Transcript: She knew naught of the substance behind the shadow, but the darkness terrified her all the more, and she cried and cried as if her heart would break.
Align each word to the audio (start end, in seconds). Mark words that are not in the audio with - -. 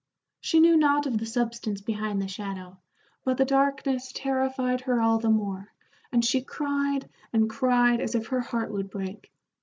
She 0.39 0.59
knew 0.59 0.77
naught 0.77 1.05
of 1.05 1.19
the 1.19 1.27
substance 1.27 1.79
behind 1.79 2.19
the 2.19 2.27
shadow, 2.27 2.79
but 3.23 3.37
the 3.37 3.45
darkness 3.45 4.11
terrified 4.11 4.81
her 4.81 4.99
all 4.99 5.19
the 5.19 5.29
more, 5.29 5.71
and 6.11 6.25
she 6.25 6.41
cried 6.41 7.07
and 7.31 7.47
cried 7.47 8.01
as 8.01 8.15
if 8.15 8.25
her 8.29 8.41
heart 8.41 8.71
would 8.71 8.89
break. 8.89 9.31